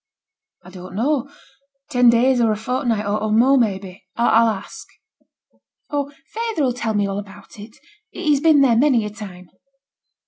[0.63, 1.29] 'I don't know;
[1.91, 4.03] ten days or a fortnight, or more, maybe.
[4.15, 4.87] I'll ask.'
[5.91, 6.11] 'Oh!
[6.33, 7.77] feyther 'll tell me all about it.
[8.09, 9.51] He's been there many a time.'